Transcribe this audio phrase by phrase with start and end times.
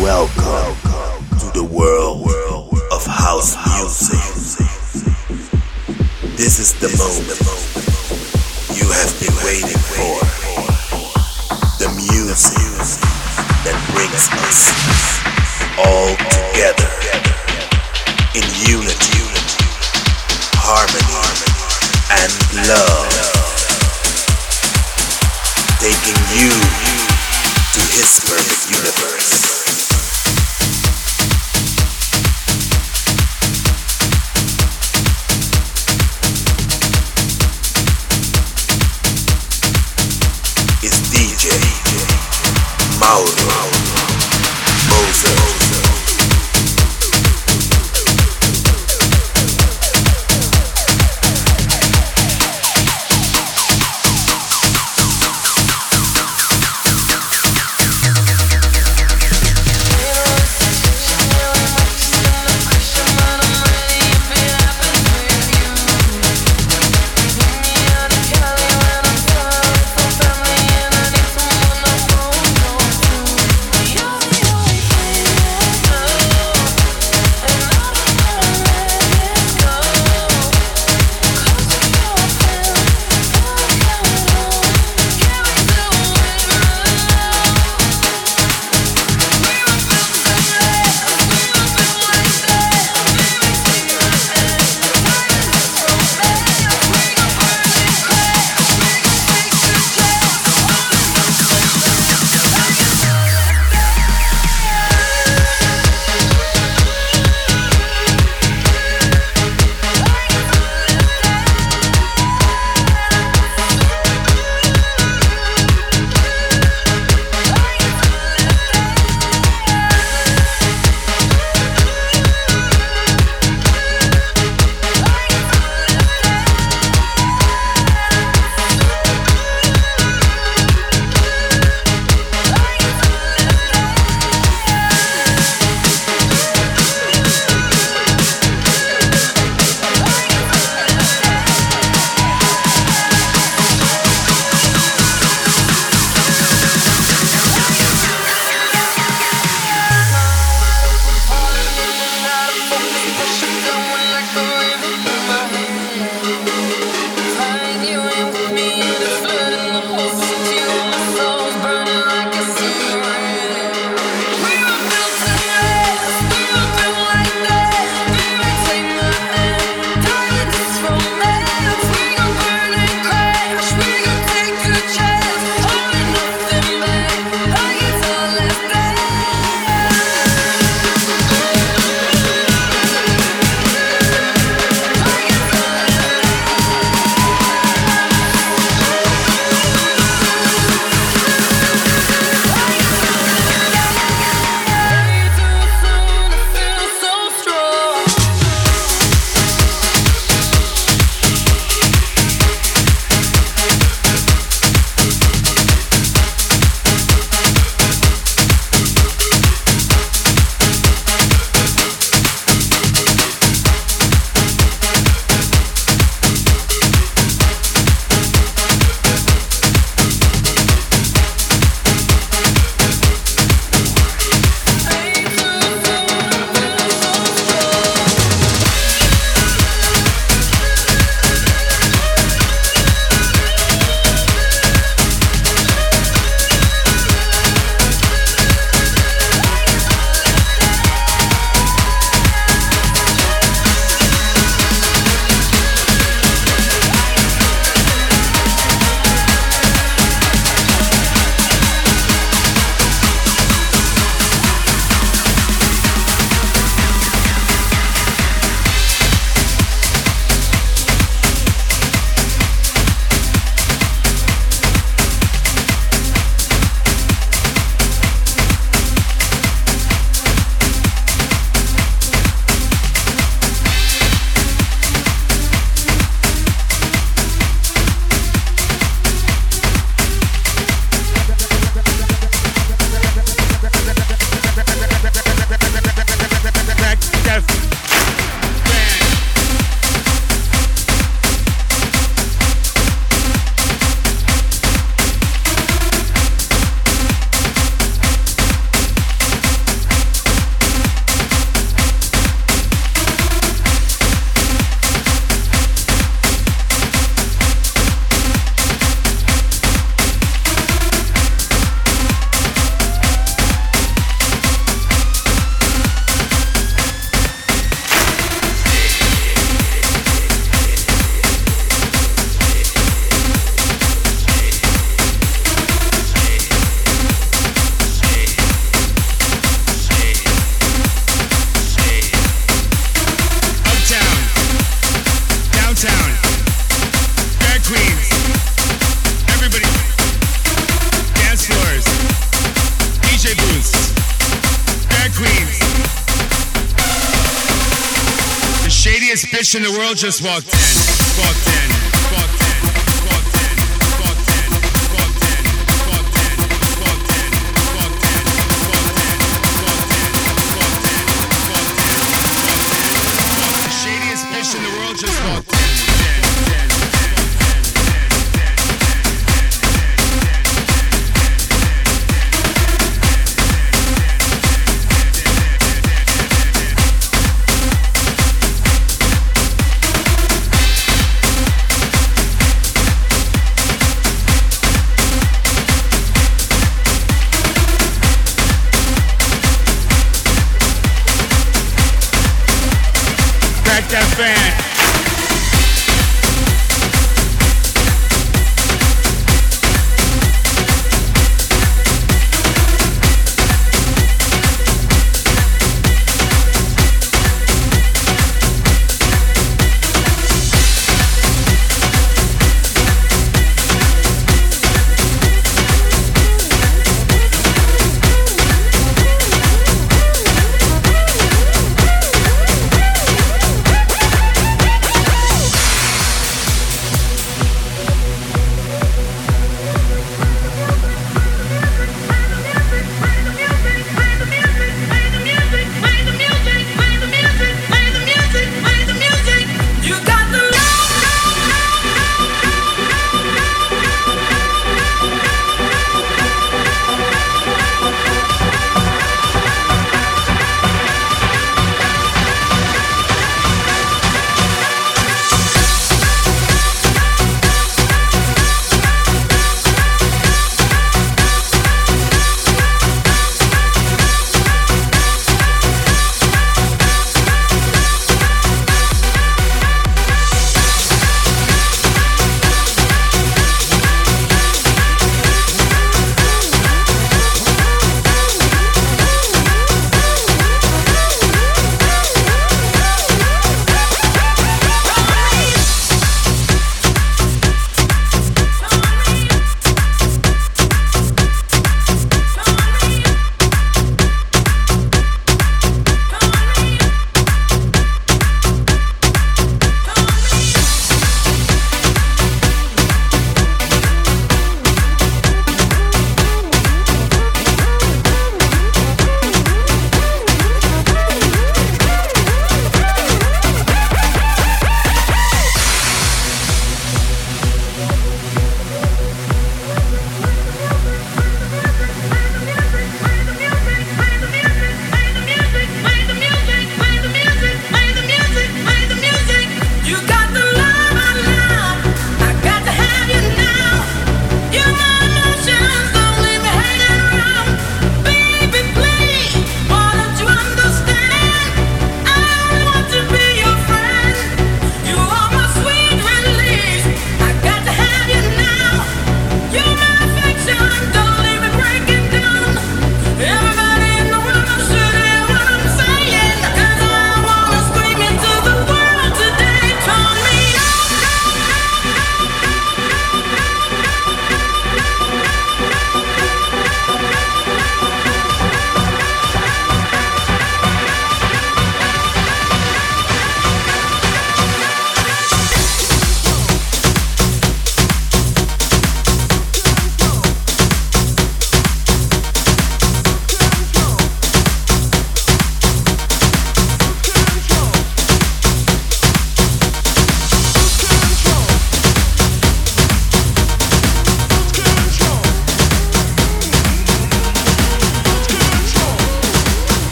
[0.00, 0.80] Welcome
[1.40, 2.24] to the world
[2.90, 4.16] of house music.
[6.38, 7.36] This is the moment
[8.72, 10.24] you have been waiting for.
[11.76, 12.96] The music
[13.68, 14.72] that brings us
[15.76, 16.88] all together
[18.32, 19.20] in unity,
[20.64, 21.20] harmony,
[22.24, 22.32] and
[22.72, 23.12] love.
[25.76, 26.48] Taking you
[27.76, 29.89] to his perfect universe.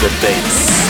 [0.00, 0.89] the bass.